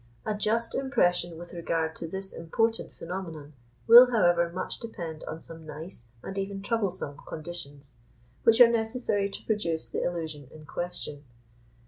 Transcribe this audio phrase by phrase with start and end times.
[0.25, 3.53] A just impression with regard to this important phenomenon
[3.85, 7.93] will, however, much depend on some nice and even troublesome conditions,
[8.41, 11.23] which are necessary to produce the illusion in question.